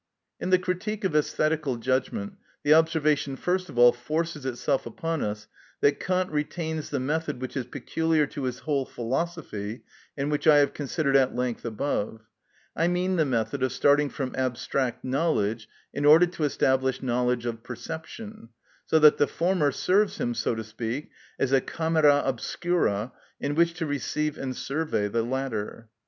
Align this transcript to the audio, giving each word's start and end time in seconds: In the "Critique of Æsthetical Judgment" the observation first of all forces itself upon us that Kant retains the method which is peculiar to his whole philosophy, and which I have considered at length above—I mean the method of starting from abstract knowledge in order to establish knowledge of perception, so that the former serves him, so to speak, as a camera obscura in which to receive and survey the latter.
In 0.39 0.49
the 0.49 0.57
"Critique 0.57 1.03
of 1.03 1.11
Æsthetical 1.11 1.79
Judgment" 1.79 2.37
the 2.63 2.73
observation 2.73 3.35
first 3.35 3.69
of 3.69 3.77
all 3.77 3.91
forces 3.91 4.47
itself 4.47 4.87
upon 4.87 5.21
us 5.23 5.47
that 5.81 5.99
Kant 5.99 6.31
retains 6.31 6.89
the 6.89 6.99
method 6.99 7.39
which 7.39 7.55
is 7.55 7.67
peculiar 7.67 8.25
to 8.25 8.45
his 8.45 8.57
whole 8.61 8.83
philosophy, 8.87 9.83
and 10.17 10.31
which 10.31 10.47
I 10.47 10.57
have 10.57 10.73
considered 10.73 11.15
at 11.15 11.35
length 11.35 11.65
above—I 11.65 12.87
mean 12.87 13.17
the 13.17 13.25
method 13.25 13.61
of 13.61 13.71
starting 13.73 14.09
from 14.09 14.33
abstract 14.35 15.03
knowledge 15.03 15.69
in 15.93 16.03
order 16.03 16.25
to 16.25 16.45
establish 16.45 17.03
knowledge 17.03 17.45
of 17.45 17.61
perception, 17.61 18.49
so 18.87 18.97
that 18.97 19.17
the 19.17 19.27
former 19.27 19.71
serves 19.71 20.17
him, 20.17 20.33
so 20.33 20.55
to 20.55 20.63
speak, 20.63 21.11
as 21.37 21.51
a 21.51 21.61
camera 21.61 22.23
obscura 22.25 23.11
in 23.39 23.53
which 23.53 23.75
to 23.75 23.85
receive 23.85 24.35
and 24.35 24.57
survey 24.57 25.07
the 25.07 25.21
latter. 25.21 25.89